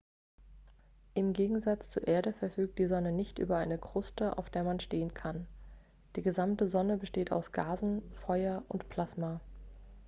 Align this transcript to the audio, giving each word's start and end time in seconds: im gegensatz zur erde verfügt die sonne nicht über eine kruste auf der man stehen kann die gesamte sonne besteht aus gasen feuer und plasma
im 1.13 1.31
gegensatz 1.31 1.91
zur 1.91 2.07
erde 2.07 2.33
verfügt 2.33 2.79
die 2.79 2.87
sonne 2.87 3.11
nicht 3.11 3.37
über 3.37 3.57
eine 3.57 3.77
kruste 3.77 4.35
auf 4.39 4.49
der 4.49 4.63
man 4.63 4.79
stehen 4.79 5.13
kann 5.13 5.45
die 6.15 6.23
gesamte 6.23 6.67
sonne 6.67 6.97
besteht 6.97 7.31
aus 7.31 7.51
gasen 7.51 8.01
feuer 8.13 8.63
und 8.67 8.89
plasma 8.89 9.41